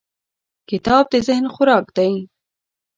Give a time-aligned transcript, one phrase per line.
[0.69, 2.13] کتاب د ذهن خوراک دی.